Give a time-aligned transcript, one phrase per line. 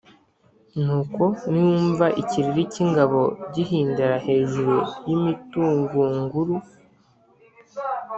[0.83, 3.21] Nuko niwumva ikiriri cy’ingabo
[3.53, 4.75] gihindira hejuru
[5.07, 6.55] y’imitugunguru